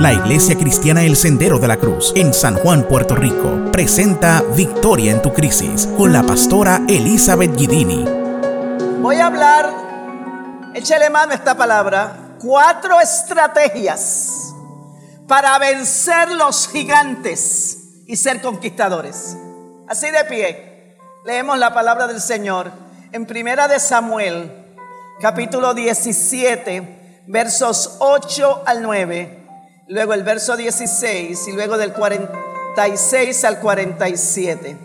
[0.00, 5.12] La Iglesia Cristiana El Sendero de la Cruz en San Juan, Puerto Rico, presenta Victoria
[5.12, 8.06] en tu crisis con la pastora Elizabeth Guidini.
[9.02, 9.70] Voy a hablar,
[10.72, 14.54] échale mano esta palabra, cuatro estrategias
[15.28, 19.36] para vencer los gigantes y ser conquistadores.
[19.86, 22.72] Así de pie, leemos la palabra del Señor
[23.12, 24.50] en Primera de Samuel,
[25.20, 29.39] capítulo 17, versos 8 al 9
[29.90, 34.78] luego el verso 16 y luego del 46 al 47.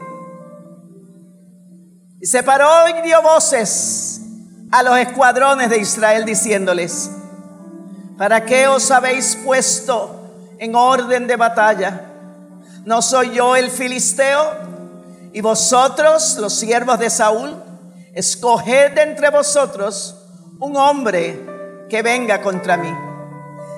[2.19, 4.19] Y se paró y dio voces
[4.71, 7.11] a los escuadrones de Israel diciéndoles,
[8.17, 12.01] ¿para qué os habéis puesto en orden de batalla?
[12.83, 14.65] ¿No soy yo el filisteo?
[15.33, 17.55] Y vosotros, los siervos de Saúl,
[18.15, 20.15] escoged entre vosotros
[20.59, 23.04] un hombre que venga contra mí.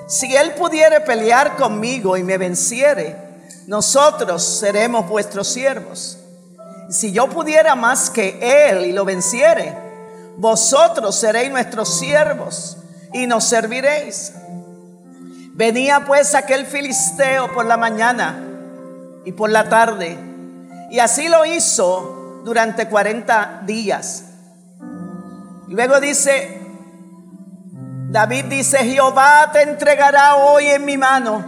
[0.08, 3.14] Si él pudiere pelear conmigo y me venciere,
[3.66, 6.18] nosotros seremos vuestros siervos.
[6.88, 8.38] Si yo pudiera más que
[8.70, 9.76] él y lo venciere,
[10.38, 12.78] vosotros seréis nuestros siervos
[13.12, 14.32] y nos serviréis.
[15.52, 18.42] Venía pues aquel filisteo por la mañana
[19.26, 20.16] y por la tarde,
[20.90, 24.24] y así lo hizo durante 40 días.
[25.66, 26.57] Luego dice,
[28.10, 31.44] David dice, Jehová te entregará hoy en mi mano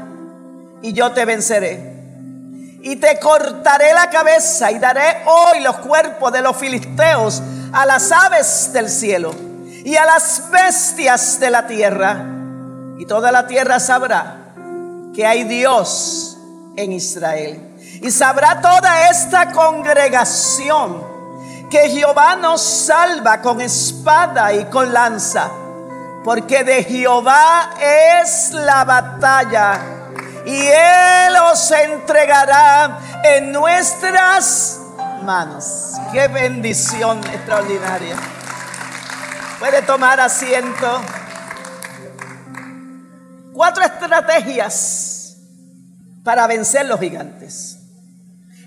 [0.82, 1.88] y yo te venceré.
[2.82, 8.12] Y te cortaré la cabeza y daré hoy los cuerpos de los filisteos a las
[8.12, 9.34] aves del cielo
[9.84, 12.26] y a las bestias de la tierra.
[12.98, 14.52] Y toda la tierra sabrá
[15.14, 16.36] que hay Dios
[16.76, 17.74] en Israel.
[18.02, 21.02] Y sabrá toda esta congregación
[21.70, 25.50] que Jehová nos salva con espada y con lanza
[26.24, 29.80] porque de Jehová es la batalla
[30.44, 34.80] y Él os entregará en nuestras
[35.22, 35.94] manos.
[36.12, 38.16] Qué bendición extraordinaria.
[39.58, 41.00] Puede tomar asiento.
[43.52, 45.36] Cuatro estrategias
[46.24, 47.78] para vencer los gigantes.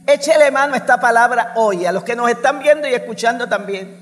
[0.06, 4.02] Échele mano a esta palabra hoy, a los que nos están viendo y escuchando también.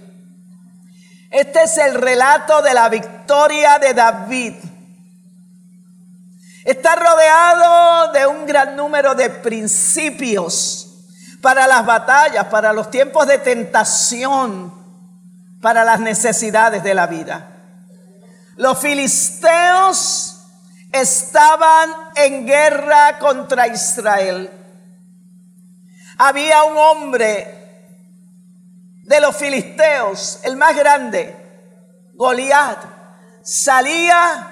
[1.30, 4.56] Este es el relato de la victoria de David.
[6.66, 10.90] Está rodeado de un gran número de principios
[11.42, 14.74] para las batallas, para los tiempos de tentación,
[15.62, 17.48] para las necesidades de la vida.
[18.58, 20.42] Los filisteos
[20.92, 24.52] estaban en guerra contra Israel.
[26.18, 27.88] Había un hombre
[29.04, 31.34] de los filisteos, el más grande,
[32.14, 33.01] Goliat,
[33.44, 34.52] salía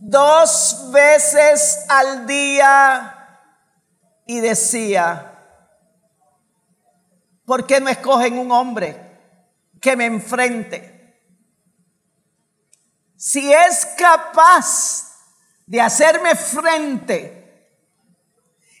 [0.00, 3.14] dos veces al día
[4.26, 5.34] y decía,
[7.44, 9.18] ¿por qué no escogen un hombre
[9.80, 10.94] que me enfrente?
[13.16, 15.08] Si es capaz
[15.66, 17.38] de hacerme frente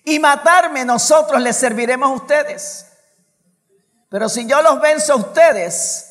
[0.04, 2.86] y matarme, nosotros les serviremos a ustedes.
[4.08, 6.07] Pero si yo los venzo a ustedes,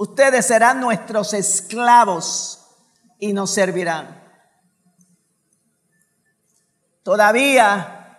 [0.00, 2.58] ustedes serán nuestros esclavos
[3.18, 4.18] y nos servirán.
[7.02, 8.18] Todavía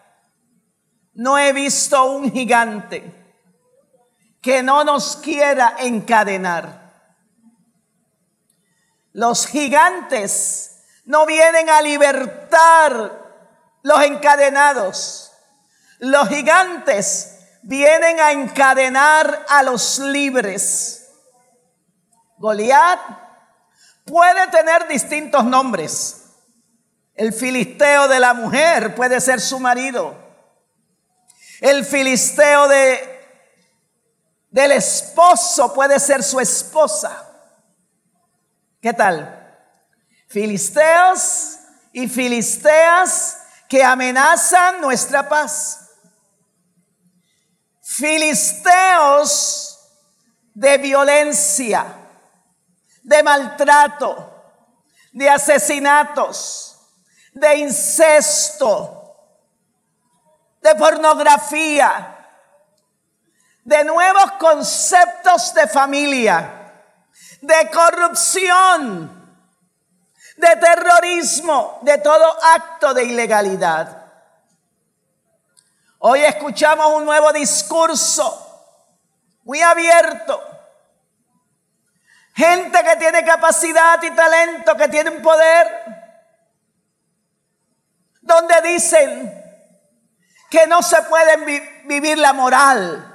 [1.16, 3.36] no he visto un gigante
[4.44, 6.94] que no nos quiera encadenar.
[9.14, 13.12] Los gigantes no vienen a libertar
[13.82, 15.32] los encadenados.
[15.98, 21.01] Los gigantes vienen a encadenar a los libres.
[22.42, 23.00] Goliat
[24.06, 26.26] puede tener distintos nombres.
[27.16, 30.16] El filisteo de la mujer puede ser su marido.
[31.62, 33.08] El filisteo de
[34.50, 37.26] del esposo puede ser su esposa.
[38.82, 39.38] ¿Qué tal?
[40.28, 41.60] Filisteos
[41.94, 43.38] y filisteas
[43.70, 45.82] que amenazan nuestra paz
[47.92, 49.80] filisteos
[50.54, 51.86] de violencia,
[53.04, 54.44] de maltrato,
[55.12, 56.78] de asesinatos,
[57.34, 59.16] de incesto,
[60.62, 62.18] de pornografía,
[63.64, 66.74] de nuevos conceptos de familia,
[67.42, 69.22] de corrupción,
[70.38, 72.26] de terrorismo, de todo
[72.56, 74.02] acto de ilegalidad.
[76.00, 78.48] Hoy escuchamos un nuevo discurso,
[79.44, 80.51] muy abierto.
[82.34, 85.68] Gente que tiene capacidad y talento, que tienen poder,
[88.22, 89.42] donde dicen
[90.50, 91.38] que no se puede
[91.86, 93.08] vivir la moral,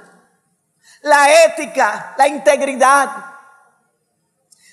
[1.01, 3.09] la ética, la integridad.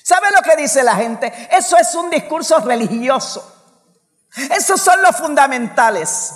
[0.03, 1.33] ¿Sabe lo que dice la gente?
[1.51, 3.51] Eso es un discurso religioso.
[4.37, 6.35] Esos son los fundamentales.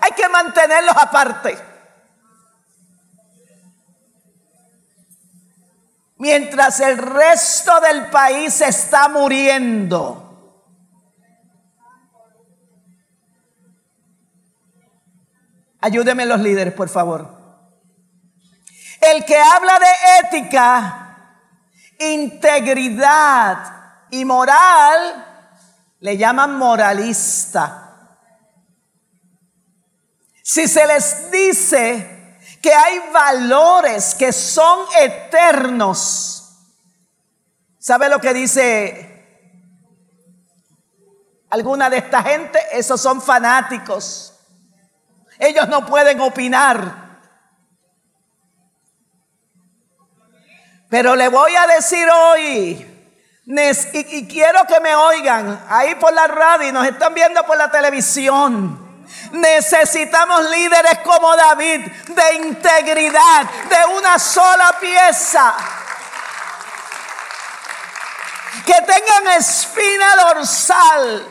[0.00, 1.71] Hay que mantenerlos aparte.
[6.22, 10.60] Mientras el resto del país está muriendo.
[15.80, 17.28] Ayúdenme los líderes, por favor.
[19.00, 21.40] El que habla de ética,
[21.98, 25.26] integridad y moral,
[25.98, 28.16] le llaman moralista.
[30.40, 32.11] Si se les dice
[32.62, 36.38] que hay valores que son eternos.
[37.78, 39.08] ¿Sabe lo que dice
[41.50, 42.60] alguna de esta gente?
[42.70, 44.32] Esos son fanáticos.
[45.40, 47.02] Ellos no pueden opinar.
[50.88, 53.10] Pero le voy a decir hoy,
[53.44, 57.70] y, quiero que me oigan ahí por la radio y nos están viendo por la
[57.72, 58.81] televisión.
[59.32, 65.54] Necesitamos líderes como David, de integridad, de una sola pieza.
[68.66, 71.28] Que tengan espina dorsal,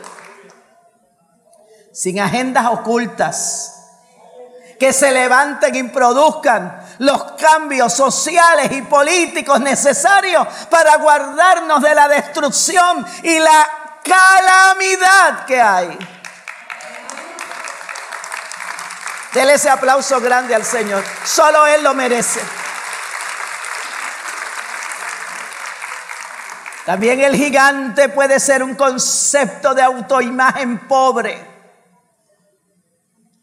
[1.92, 3.68] sin agendas ocultas.
[4.80, 12.08] Que se levanten y produzcan los cambios sociales y políticos necesarios para guardarnos de la
[12.08, 16.21] destrucción y la calamidad que hay.
[19.32, 21.02] Dele ese aplauso grande al Señor.
[21.24, 22.40] Solo Él lo merece.
[26.84, 31.50] También el gigante puede ser un concepto de autoimagen pobre.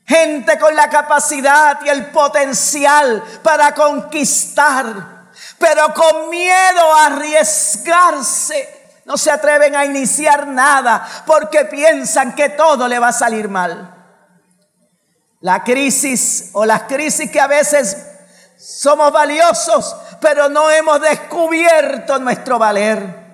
[0.06, 9.02] Gente con la capacidad y el potencial para conquistar, pero con miedo a arriesgarse.
[9.06, 13.99] No se atreven a iniciar nada porque piensan que todo le va a salir mal.
[15.42, 17.98] La crisis o las crisis que a veces
[18.58, 23.30] somos valiosos, pero no hemos descubierto nuestro valer.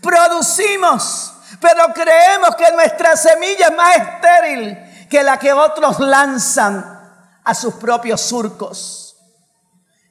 [0.00, 6.84] Producimos, pero creemos que nuestra semilla es más estéril que la que otros lanzan
[7.44, 9.16] a sus propios surcos.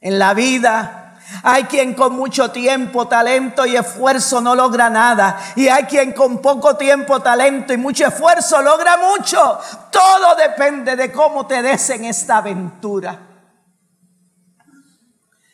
[0.00, 1.05] En la vida
[1.42, 5.38] hay quien con mucho tiempo, talento y esfuerzo no logra nada.
[5.56, 9.58] Y hay quien con poco tiempo, talento y mucho esfuerzo logra mucho.
[9.90, 13.18] Todo depende de cómo te des en esta aventura.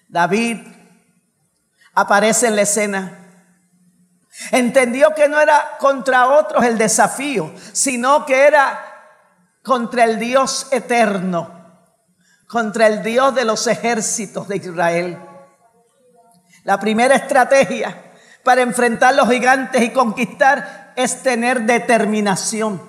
[0.08, 0.58] David
[1.94, 3.18] aparece en la escena.
[4.50, 8.84] Entendió que no era contra otros el desafío, sino que era
[9.62, 11.50] contra el Dios eterno,
[12.46, 15.18] contra el Dios de los ejércitos de Israel.
[16.64, 17.96] La primera estrategia
[18.42, 22.80] para enfrentar los gigantes y conquistar es tener determinación.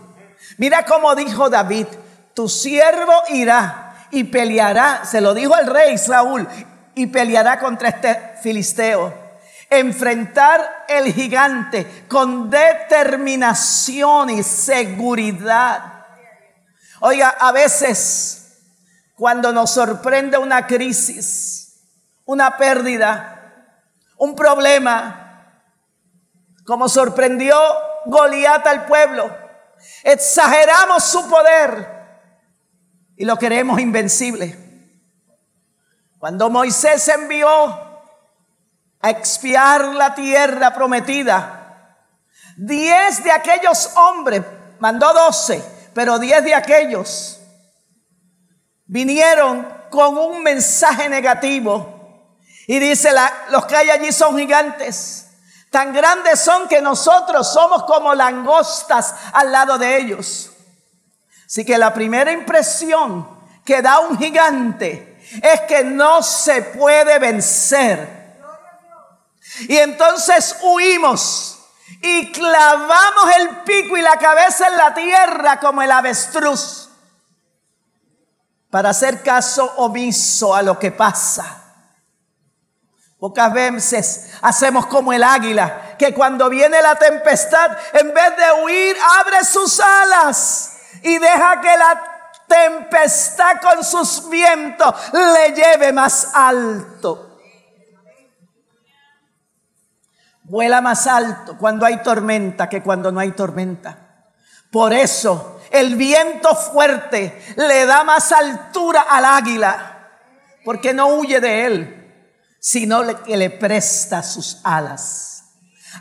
[0.57, 1.87] Mira cómo dijo David,
[2.33, 6.47] tu siervo irá y peleará, se lo dijo al rey Saúl,
[6.95, 9.21] y peleará contra este filisteo.
[9.69, 16.05] Enfrentar el gigante con determinación y seguridad.
[16.99, 18.59] Oiga, a veces
[19.15, 21.79] cuando nos sorprende una crisis,
[22.25, 23.32] una pérdida,
[24.23, 25.59] un problema,
[26.65, 27.57] como sorprendió
[28.05, 29.29] Goliat al pueblo.
[30.01, 31.89] Exageramos su poder
[33.17, 34.57] y lo queremos invencible.
[36.19, 41.97] Cuando Moisés envió a expiar la tierra prometida,
[42.55, 44.41] diez de aquellos hombres,
[44.79, 45.61] mandó doce,
[45.93, 47.41] pero diez de aquellos
[48.85, 52.02] vinieron con un mensaje negativo
[52.67, 53.09] y dice,
[53.49, 55.27] los que hay allí son gigantes.
[55.69, 60.51] Tan grandes son que nosotros somos como langostas al lado de ellos.
[61.45, 63.27] Así que la primera impresión
[63.65, 68.23] que da un gigante es que no se puede vencer.
[69.67, 71.59] Y entonces huimos
[72.01, 76.89] y clavamos el pico y la cabeza en la tierra como el avestruz
[78.69, 81.62] para hacer caso omiso a lo que pasa.
[83.23, 88.97] Pocas veces hacemos como el águila, que cuando viene la tempestad, en vez de huir,
[89.17, 92.03] abre sus alas y deja que la
[92.45, 97.39] tempestad con sus vientos le lleve más alto.
[100.43, 104.25] Vuela más alto cuando hay tormenta que cuando no hay tormenta.
[104.69, 110.09] Por eso el viento fuerte le da más altura al águila,
[110.65, 112.02] porque no huye de él,
[112.65, 115.43] sino que le presta sus alas.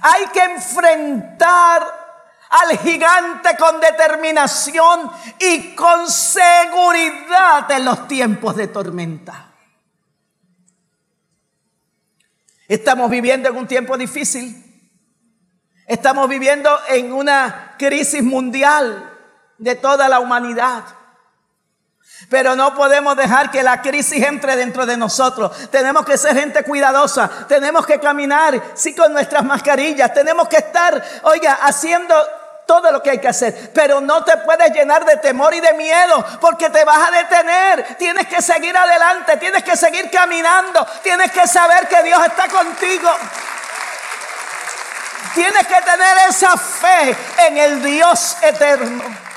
[0.00, 1.83] Hay que enfrentar
[2.50, 9.50] al gigante con determinación y con seguridad en los tiempos de tormenta.
[12.69, 14.57] Estamos viviendo en un tiempo difícil.
[15.88, 19.11] Estamos viviendo en una crisis mundial
[19.59, 20.85] de toda la humanidad.
[22.29, 25.71] Pero no podemos dejar que la crisis entre dentro de nosotros.
[25.71, 27.29] Tenemos que ser gente cuidadosa.
[27.49, 30.12] Tenemos que caminar, sí, con nuestras mascarillas.
[30.14, 32.14] Tenemos que estar, oiga, haciendo
[32.67, 33.71] todo lo que hay que hacer.
[33.75, 37.97] Pero no te puedes llenar de temor y de miedo porque te vas a detener.
[37.99, 43.11] Tienes que seguir adelante, tienes que seguir caminando, tienes que saber que Dios está contigo.
[45.35, 49.32] Tienes que tener esa fe en el Dios eterno.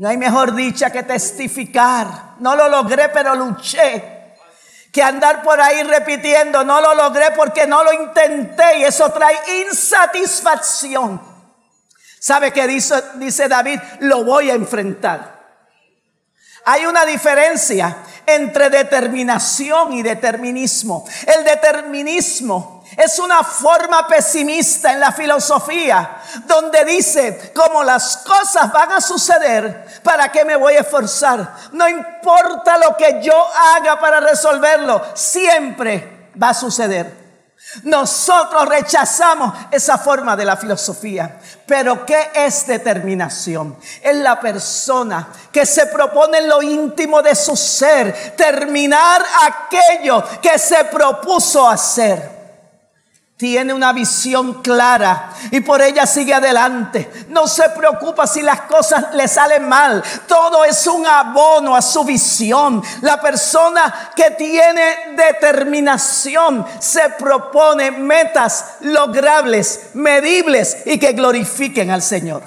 [0.00, 2.36] No hay mejor dicha que testificar.
[2.38, 4.32] No lo logré, pero luché.
[4.90, 9.36] Que andar por ahí repitiendo, no lo logré porque no lo intenté y eso trae
[9.66, 11.20] insatisfacción.
[12.18, 13.78] ¿Sabe qué dice, dice David?
[13.98, 15.38] Lo voy a enfrentar.
[16.64, 21.04] Hay una diferencia entre determinación y determinismo.
[21.26, 28.92] El determinismo es una forma pesimista en la filosofía, donde dice, como las cosas van
[28.92, 31.54] a suceder, ¿para qué me voy a esforzar?
[31.72, 33.34] No importa lo que yo
[33.76, 37.20] haga para resolverlo, siempre va a suceder.
[37.84, 41.38] Nosotros rechazamos esa forma de la filosofía.
[41.66, 43.76] Pero ¿qué es determinación?
[44.02, 50.58] Es la persona que se propone en lo íntimo de su ser terminar aquello que
[50.58, 52.39] se propuso hacer
[53.40, 57.10] tiene una visión clara y por ella sigue adelante.
[57.28, 60.04] No se preocupa si las cosas le salen mal.
[60.28, 62.82] Todo es un abono a su visión.
[63.00, 72.42] La persona que tiene determinación se propone metas logrables, medibles y que glorifiquen al Señor.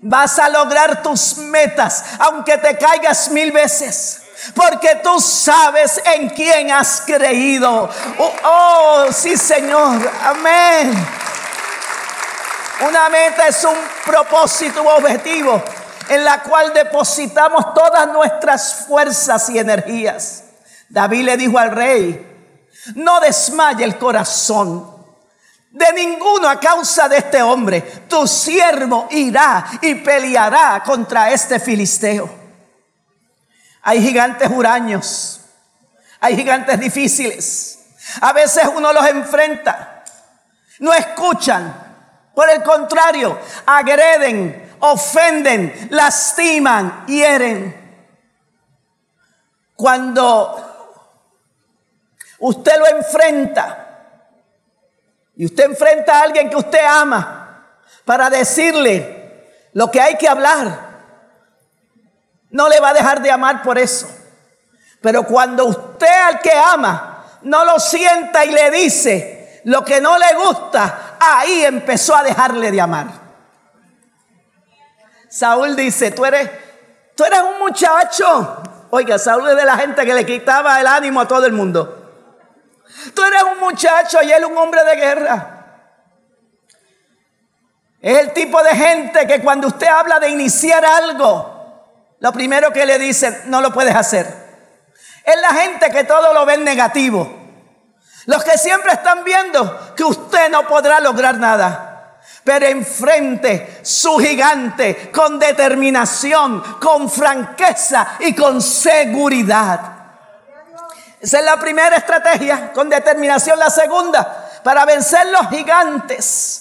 [0.00, 4.23] Vas a lograr tus metas aunque te caigas mil veces
[4.54, 7.88] porque tú sabes en quién has creído.
[8.18, 10.10] Oh, oh, sí, Señor.
[10.22, 10.92] Amén.
[12.86, 15.62] Una meta es un propósito, un objetivo
[16.08, 20.44] en la cual depositamos todas nuestras fuerzas y energías.
[20.88, 22.30] David le dijo al rey,
[22.96, 24.92] no desmaye el corazón
[25.70, 27.80] de ninguno a causa de este hombre.
[28.08, 32.43] Tu siervo irá y peleará contra este filisteo.
[33.84, 35.40] Hay gigantes huraños.
[36.18, 37.78] Hay gigantes difíciles.
[38.22, 40.04] A veces uno los enfrenta.
[40.78, 41.82] No escuchan.
[42.34, 47.82] Por el contrario, agreden, ofenden, lastiman, hieren.
[49.76, 51.02] Cuando
[52.38, 53.80] usted lo enfrenta
[55.36, 57.68] y usted enfrenta a alguien que usted ama
[58.04, 60.93] para decirle lo que hay que hablar,
[62.54, 64.08] no le va a dejar de amar por eso.
[65.00, 70.16] Pero cuando usted al que ama no lo sienta y le dice lo que no
[70.16, 73.06] le gusta, ahí empezó a dejarle de amar.
[75.28, 76.48] Saúl dice, tú eres,
[77.16, 78.62] tú eres un muchacho.
[78.90, 82.22] Oiga, Saúl es de la gente que le quitaba el ánimo a todo el mundo.
[83.14, 85.50] Tú eres un muchacho y él un hombre de guerra.
[88.00, 91.53] Es el tipo de gente que cuando usted habla de iniciar algo,
[92.20, 94.26] lo primero que le dicen, no lo puedes hacer.
[95.24, 97.44] Es la gente que todo lo ve negativo.
[98.26, 102.18] Los que siempre están viendo que usted no podrá lograr nada.
[102.42, 109.80] Pero enfrente su gigante con determinación, con franqueza y con seguridad.
[111.20, 113.58] Esa es la primera estrategia, con determinación.
[113.58, 116.60] La segunda, para vencer los gigantes.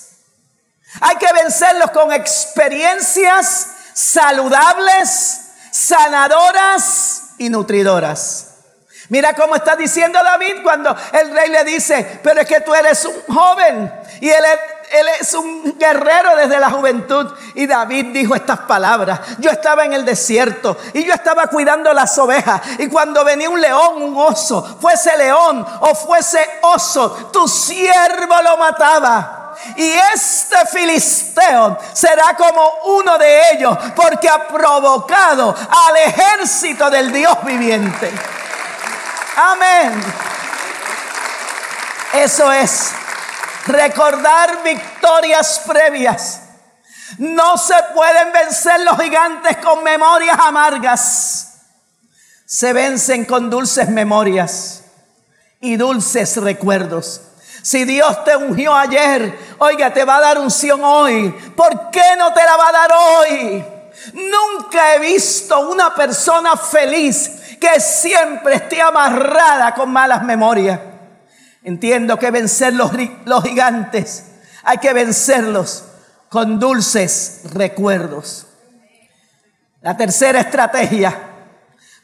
[1.01, 5.42] Hay que vencerlos con experiencias saludables
[5.73, 8.49] sanadoras y nutridoras.
[9.09, 13.03] Mira cómo está diciendo David cuando el rey le dice, pero es que tú eres
[13.05, 14.43] un joven y él
[14.91, 17.31] él es un guerrero desde la juventud.
[17.55, 19.19] Y David dijo estas palabras.
[19.39, 22.61] Yo estaba en el desierto y yo estaba cuidando las ovejas.
[22.79, 28.57] Y cuando venía un león, un oso, fuese león o fuese oso, tu siervo lo
[28.57, 29.39] mataba.
[29.75, 35.55] Y este filisteo será como uno de ellos porque ha provocado
[35.87, 38.11] al ejército del Dios viviente.
[39.35, 40.03] Amén.
[42.13, 42.93] Eso es
[43.65, 46.41] recordar victorias previas.
[47.17, 51.49] No se pueden vencer los gigantes con memorias amargas.
[52.45, 54.83] Se vencen con dulces memorias
[55.59, 57.21] y dulces recuerdos.
[57.61, 61.29] Si Dios te ungió ayer, oiga, te va a dar unción hoy.
[61.55, 63.65] ¿Por qué no te la va a dar hoy?
[64.13, 70.92] Nunca he visto una persona feliz que siempre esté amarrada con malas memorias.
[71.63, 72.91] Entiendo que vencer los,
[73.25, 74.25] los gigantes
[74.63, 75.83] hay que vencerlos
[76.29, 78.47] con dulces recuerdos.
[79.81, 81.15] La tercera estrategia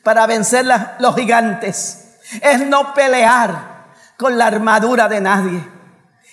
[0.04, 0.66] para vencer
[1.00, 3.88] los gigantes es no pelear
[4.18, 5.68] con la armadura de nadie.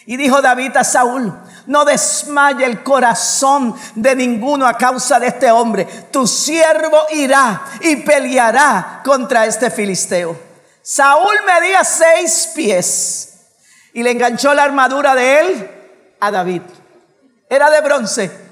[0.07, 1.33] Y dijo David a Saúl,
[1.67, 5.85] no desmaye el corazón de ninguno a causa de este hombre.
[6.13, 10.46] Tu siervo irá y peleará contra este filisteo.
[10.89, 13.41] Saúl medía seis pies
[13.93, 15.71] y le enganchó la armadura de él
[16.21, 16.63] a David
[17.49, 18.47] era de bronce.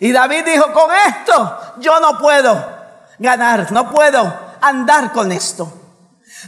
[0.00, 2.78] Y David dijo, con esto yo no puedo
[3.18, 5.72] ganar, no puedo andar con esto.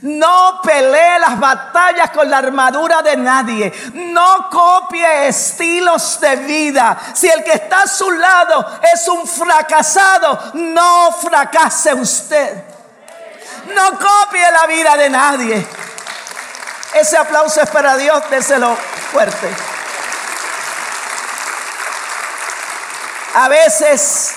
[0.02, 3.72] No pelee las batallas con la armadura de nadie.
[3.94, 6.96] No copie estilos de vida.
[7.12, 12.64] Si el que está a su lado es un fracasado, no fracase usted.
[13.74, 15.66] No copie la vida de nadie.
[16.94, 18.76] Ese aplauso es para Dios, déselo
[19.12, 19.48] fuerte.
[23.34, 24.34] A veces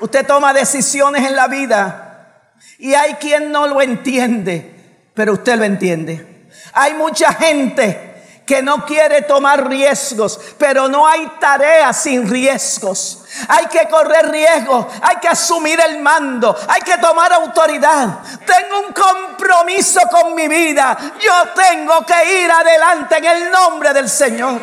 [0.00, 2.44] usted toma decisiones en la vida
[2.78, 6.48] y hay quien no lo entiende, pero usted lo entiende.
[6.72, 8.09] Hay mucha gente
[8.50, 13.22] que no quiere tomar riesgos, pero no hay tarea sin riesgos.
[13.46, 18.18] Hay que correr riesgos, hay que asumir el mando, hay que tomar autoridad.
[18.44, 20.98] Tengo un compromiso con mi vida.
[21.20, 24.60] Yo tengo que ir adelante en el nombre del Señor.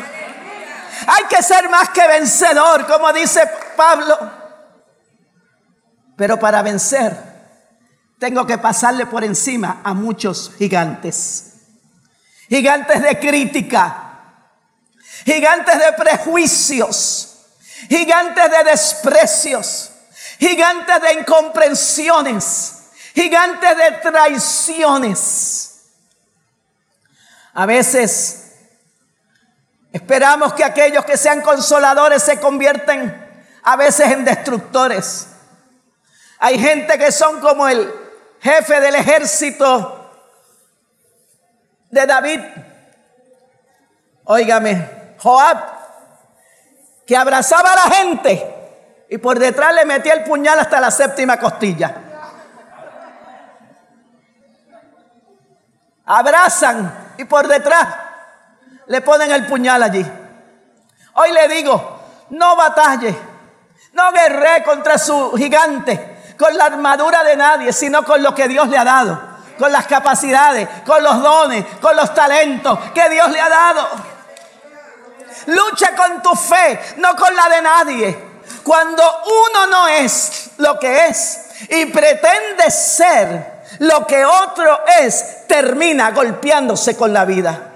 [1.08, 4.18] Hay que ser más que vencedor, como dice Pablo.
[6.18, 7.16] Pero para vencer,
[8.20, 11.57] tengo que pasarle por encima a muchos gigantes.
[12.50, 14.20] Gigantes de crítica,
[15.26, 17.46] gigantes de prejuicios,
[17.90, 19.92] gigantes de desprecios,
[20.40, 25.82] gigantes de incomprensiones, gigantes de traiciones.
[27.54, 28.48] A veces
[29.98, 35.28] Esperamos que aquellos que sean consoladores se convierten a veces en destructores.
[36.38, 37.92] Hay gente que son como el
[38.40, 39.97] jefe del ejército
[41.90, 42.42] de David.
[44.26, 45.58] Óigame, Joab,
[47.06, 48.56] que abrazaba a la gente
[49.10, 51.96] y por detrás le metía el puñal hasta la séptima costilla.
[56.06, 57.88] Abrazan y por detrás
[58.88, 60.06] le ponen el puñal allí.
[61.14, 63.16] Hoy le digo, no batalle,
[63.94, 68.68] no guerre contra su gigante, con la armadura de nadie, sino con lo que Dios
[68.70, 73.40] le ha dado, con las capacidades, con los dones, con los talentos que Dios le
[73.42, 73.88] ha dado.
[75.48, 78.28] Lucha con tu fe, no con la de nadie.
[78.64, 86.12] Cuando uno no es lo que es y pretende ser lo que otro es, termina
[86.12, 87.72] golpeándose con la vida.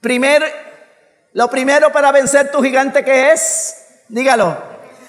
[0.00, 3.76] Primer, lo primero para vencer tu gigante que es,
[4.08, 4.56] dígalo,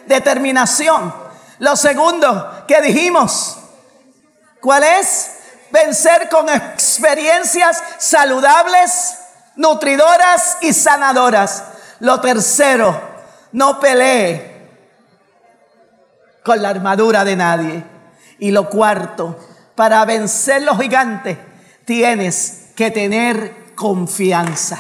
[0.05, 1.13] determinación.
[1.59, 3.58] Lo segundo que dijimos,
[4.61, 5.31] ¿cuál es?
[5.71, 9.17] Vencer con experiencias saludables,
[9.55, 11.63] nutridoras y sanadoras.
[11.99, 12.99] Lo tercero,
[13.51, 14.59] no pelee
[16.43, 17.83] con la armadura de nadie.
[18.39, 19.37] Y lo cuarto,
[19.75, 21.37] para vencer los gigantes
[21.85, 24.77] tienes que tener confianza.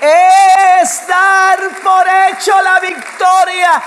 [0.00, 3.82] Es dar por hecho la victoria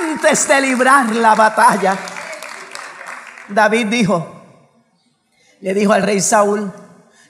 [0.00, 1.96] antes de librar la batalla.
[3.48, 4.26] David dijo,
[5.60, 6.70] le dijo al rey Saúl,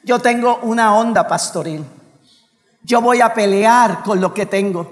[0.02, 1.84] yo tengo una onda pastoril.
[2.82, 4.90] Yo voy a pelear con lo que tengo.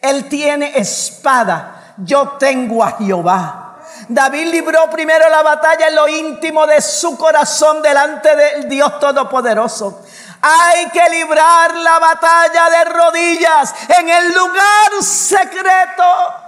[0.00, 1.94] Él tiene espada.
[1.98, 3.78] Yo tengo a Jehová.
[4.08, 10.02] David libró primero la batalla en lo íntimo de su corazón delante del Dios Todopoderoso.
[10.42, 16.45] Hay que librar la batalla de rodillas en el lugar secreto.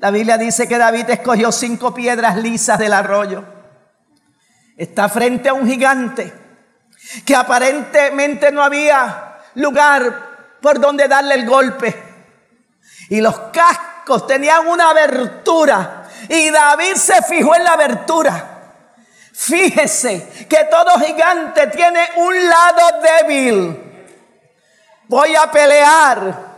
[0.00, 3.44] La Biblia dice que David escogió cinco piedras lisas del arroyo.
[4.74, 6.32] Está frente a un gigante
[7.26, 12.02] que aparentemente no había lugar por donde darle el golpe.
[13.10, 16.04] Y los cascos tenían una abertura.
[16.30, 18.46] Y David se fijó en la abertura.
[19.34, 23.78] Fíjese que todo gigante tiene un lado débil.
[25.08, 26.49] Voy a pelear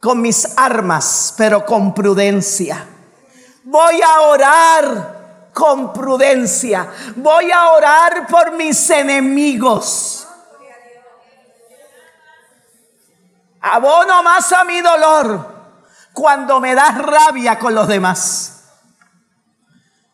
[0.00, 2.86] con mis armas, pero con prudencia.
[3.64, 6.88] Voy a orar con prudencia.
[7.16, 10.26] Voy a orar por mis enemigos.
[13.60, 15.58] Abono más a mi dolor
[16.12, 18.54] cuando me da rabia con los demás.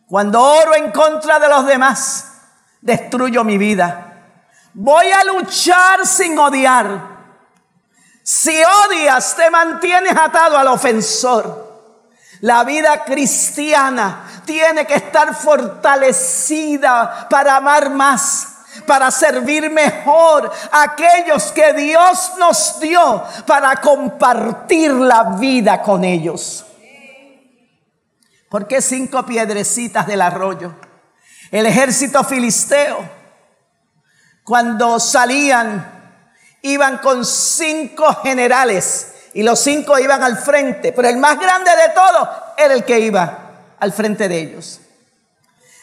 [0.09, 2.33] Cuando oro en contra de los demás,
[2.81, 4.15] destruyo mi vida.
[4.73, 7.14] Voy a luchar sin odiar.
[8.25, 11.63] Si odias, te mantienes atado al ofensor.
[12.41, 18.49] La vida cristiana tiene que estar fortalecida para amar más,
[18.87, 26.65] para servir mejor a aquellos que Dios nos dio, para compartir la vida con ellos.
[28.49, 30.75] ¿Por qué cinco piedrecitas del arroyo?
[31.51, 33.07] El ejército filisteo,
[34.45, 35.94] cuando salían,
[36.65, 41.93] iban con cinco generales y los cinco iban al frente, pero el más grande de
[41.95, 43.39] todos era el que iba
[43.79, 44.81] al frente de ellos.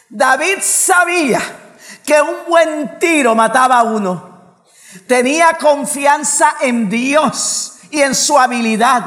[0.08, 1.40] David sabía
[2.04, 4.56] que un buen tiro mataba a uno.
[5.06, 9.04] Tenía confianza en Dios y en su habilidad.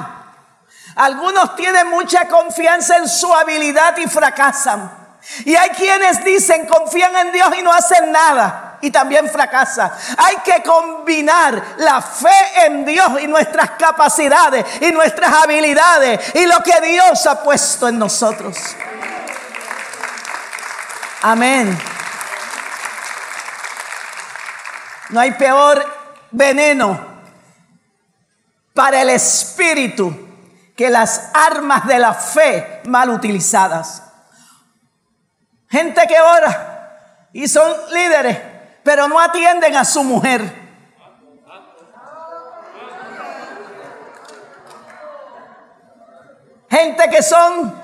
[0.95, 5.19] Algunos tienen mucha confianza en su habilidad y fracasan.
[5.43, 9.98] Y hay quienes dicen confían en Dios y no hacen nada y también fracasa.
[10.15, 16.60] Hay que combinar la fe en Dios y nuestras capacidades y nuestras habilidades y lo
[16.60, 18.58] que Dios ha puesto en nosotros.
[21.24, 21.76] Amén.
[25.10, 25.84] No hay peor
[26.30, 27.15] veneno
[28.76, 30.15] para el espíritu
[30.76, 34.04] que las armas de la fe mal utilizadas.
[35.69, 36.76] Gente que ora
[37.34, 38.54] y son líderes,
[38.86, 40.63] pero no atienden a su mujer.
[46.69, 47.82] Gente que son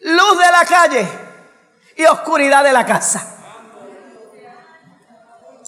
[0.00, 1.08] luz de la calle
[1.96, 3.26] y oscuridad de la casa.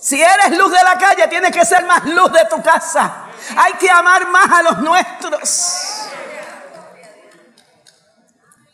[0.01, 3.25] Si eres luz de la calle, tienes que ser más luz de tu casa.
[3.57, 6.09] Hay que amar más a los nuestros.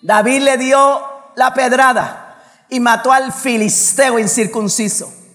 [0.02, 5.25] David le dio la pedrada y mató al filisteo incircunciso.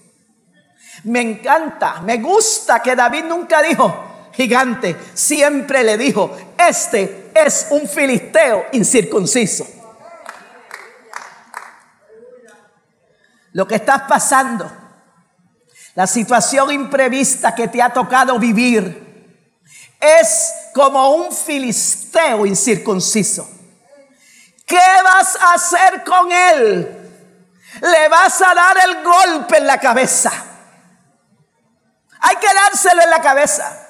[1.04, 7.86] Me encanta, me gusta que David nunca dijo gigante, siempre le dijo, este es un
[7.86, 9.66] filisteo incircunciso.
[13.52, 14.70] Lo que estás pasando,
[15.94, 19.10] la situación imprevista que te ha tocado vivir,
[20.00, 23.48] es como un filisteo incircunciso.
[24.66, 26.98] ¿Qué vas a hacer con él?
[27.80, 30.51] Le vas a dar el golpe en la cabeza.
[32.22, 33.88] Hay que dárselo en la cabeza.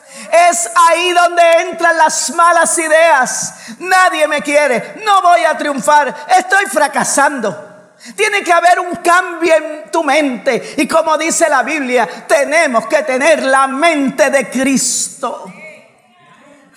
[0.50, 3.54] Es ahí donde entran las malas ideas.
[3.78, 4.94] Nadie me quiere.
[5.04, 6.26] No voy a triunfar.
[6.38, 7.70] Estoy fracasando.
[8.16, 10.74] Tiene que haber un cambio en tu mente.
[10.78, 15.46] Y como dice la Biblia, tenemos que tener la mente de Cristo.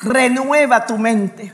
[0.01, 1.53] Renueva tu mente.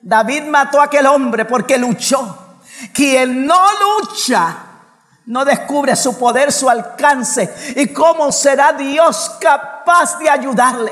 [0.00, 2.58] David mató a aquel hombre porque luchó.
[2.92, 4.71] Quien no lucha
[5.26, 10.90] no descubre su poder, su alcance y cómo será Dios capaz de ayudarle.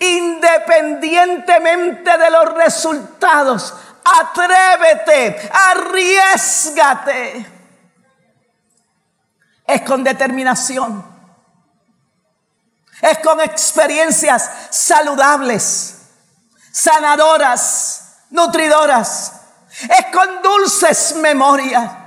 [0.00, 3.72] Independientemente de los resultados,
[4.04, 7.46] atrévete, arriesgate.
[9.66, 11.12] Es con determinación.
[13.00, 16.02] Es con experiencias saludables,
[16.70, 19.32] sanadoras, nutridoras.
[19.82, 22.01] Es con dulces memorias.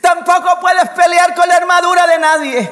[0.00, 2.70] Tampoco puedes pelear con la armadura de nadie.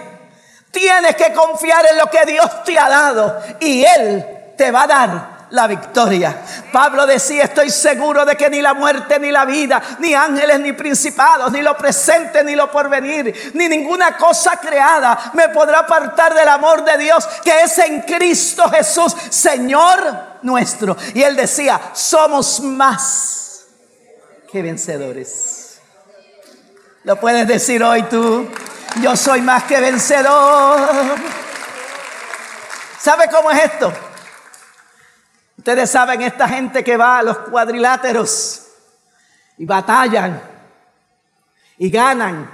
[0.70, 4.24] Tienes que confiar en lo que Dios te ha dado y Él
[4.56, 6.36] te va a dar la victoria.
[6.72, 10.72] Pablo decía, estoy seguro de que ni la muerte, ni la vida, ni ángeles, ni
[10.72, 16.48] principados, ni lo presente, ni lo porvenir, ni ninguna cosa creada me podrá apartar del
[16.48, 20.96] amor de Dios que es en Cristo Jesús, Señor nuestro.
[21.14, 23.66] Y él decía, somos más
[24.50, 25.65] que vencedores.
[27.06, 28.48] Lo puedes decir hoy tú,
[29.00, 30.90] yo soy más que vencedor.
[32.98, 33.92] ¿Sabe cómo es esto?
[35.56, 38.66] Ustedes saben, esta gente que va a los cuadriláteros
[39.56, 40.42] y batallan
[41.78, 42.50] y ganan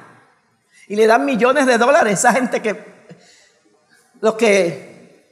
[0.87, 2.19] y le dan millones de dólares.
[2.19, 3.07] Esa gente que,
[4.21, 5.25] los que,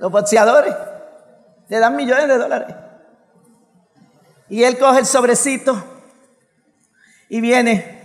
[0.00, 0.74] los boxeadores,
[1.68, 2.74] le dan millones de dólares.
[4.48, 5.92] Y él coge el sobrecito
[7.28, 7.96] y viene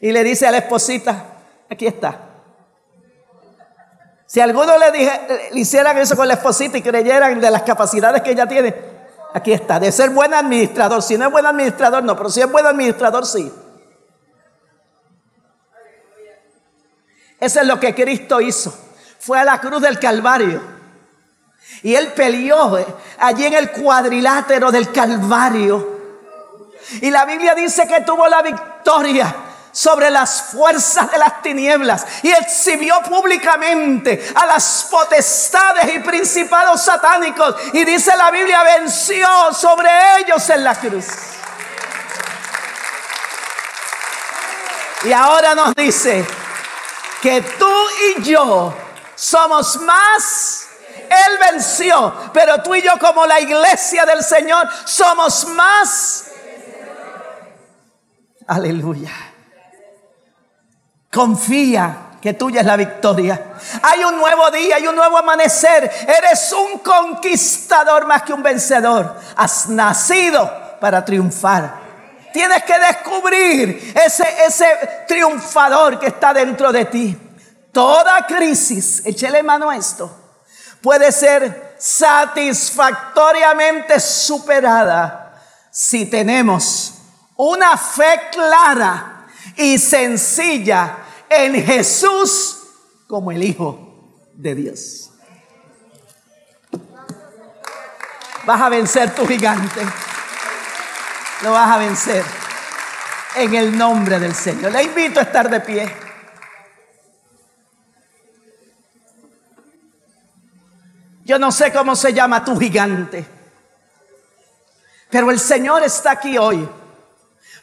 [0.00, 1.24] y le dice a la esposita,
[1.68, 2.30] aquí está.
[4.26, 8.22] Si alguno le, dije, le hicieran eso con la esposita y creyeran de las capacidades
[8.22, 8.74] que ella tiene,
[9.34, 9.78] aquí está.
[9.80, 11.02] De ser buen administrador.
[11.02, 13.52] Si no es buen administrador, no, pero si es buen administrador, sí.
[17.40, 18.72] Eso es lo que Cristo hizo.
[19.18, 20.62] Fue a la cruz del Calvario.
[21.82, 22.86] Y él peleó eh,
[23.18, 25.99] allí en el cuadrilátero del Calvario.
[27.00, 29.34] Y la Biblia dice que tuvo la victoria
[29.72, 37.54] sobre las fuerzas de las tinieblas y exhibió públicamente a las potestades y principados satánicos.
[37.72, 41.06] Y dice la Biblia, venció sobre ellos en la cruz.
[45.04, 46.26] Y ahora nos dice
[47.22, 47.72] que tú
[48.16, 48.74] y yo
[49.14, 50.66] somos más.
[51.08, 56.24] Él venció, pero tú y yo como la iglesia del Señor somos más.
[58.50, 59.10] Aleluya.
[61.12, 63.54] Confía que tuya es la victoria.
[63.80, 65.84] Hay un nuevo día, hay un nuevo amanecer.
[65.84, 69.14] Eres un conquistador más que un vencedor.
[69.36, 71.78] Has nacido para triunfar.
[72.32, 74.66] Tienes que descubrir ese, ese
[75.06, 77.16] triunfador que está dentro de ti.
[77.70, 80.10] Toda crisis, échele mano a esto,
[80.82, 86.94] puede ser satisfactoriamente superada si tenemos
[87.42, 89.26] una fe clara
[89.56, 92.58] y sencilla en Jesús
[93.06, 95.10] como el Hijo de Dios.
[98.44, 99.80] Vas a vencer tu gigante.
[101.42, 102.22] Lo vas a vencer
[103.36, 104.72] en el nombre del Señor.
[104.72, 105.96] Le invito a estar de pie.
[111.24, 113.24] Yo no sé cómo se llama tu gigante,
[115.08, 116.68] pero el Señor está aquí hoy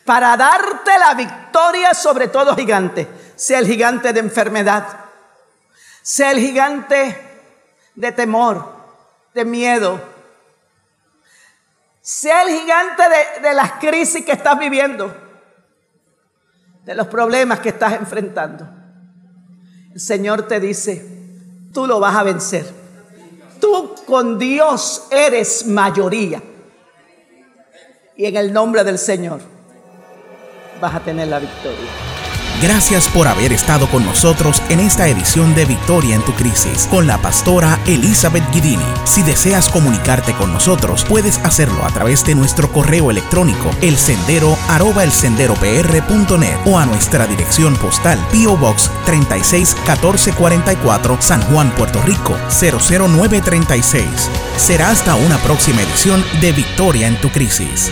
[0.08, 4.88] para darte la victoria sobre todo gigante, sea el gigante de enfermedad,
[6.02, 7.18] sea el gigante
[7.94, 8.74] de temor,
[9.34, 10.00] de miedo,
[12.00, 13.04] sea el gigante
[13.42, 15.14] de, las crisis que estás viviendo,
[16.86, 18.66] de los problemas que estás enfrentando.
[19.94, 21.06] El Señor te dice,
[21.74, 22.66] tú lo vas a vencer.
[23.60, 26.42] Tú con Dios eres mayoría.
[28.16, 29.57] Y en el nombre del Señor
[30.80, 31.88] vas a tener la victoria.
[32.62, 37.06] Gracias por haber estado con nosotros en esta edición de Victoria en tu Crisis con
[37.06, 38.84] la pastora Elizabeth Guidini.
[39.04, 45.04] Si deseas comunicarte con nosotros, puedes hacerlo a través de nuestro correo electrónico elsendero arroba
[45.04, 48.58] elsenderopr.net o a nuestra dirección postal P.O.
[48.58, 54.32] Box 36 1444 San Juan, Puerto Rico 00936.
[54.58, 57.92] Será hasta una próxima edición de Victoria en tu Crisis.